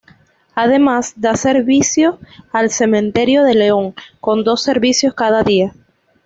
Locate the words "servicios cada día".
4.63-5.75